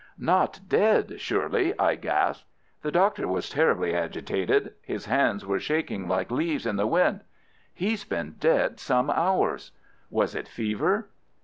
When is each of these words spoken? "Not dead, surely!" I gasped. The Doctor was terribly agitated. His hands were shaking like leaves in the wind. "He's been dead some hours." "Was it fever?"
"Not 0.17 0.61
dead, 0.67 1.21
surely!" 1.21 1.77
I 1.77 1.93
gasped. 1.93 2.47
The 2.81 2.91
Doctor 2.91 3.27
was 3.27 3.51
terribly 3.51 3.93
agitated. 3.93 4.73
His 4.81 5.05
hands 5.05 5.45
were 5.45 5.59
shaking 5.59 6.07
like 6.07 6.31
leaves 6.31 6.65
in 6.65 6.75
the 6.75 6.87
wind. 6.87 7.21
"He's 7.71 8.03
been 8.03 8.31
dead 8.39 8.79
some 8.79 9.11
hours." 9.11 9.73
"Was 10.09 10.33
it 10.33 10.47
fever?" 10.47 11.09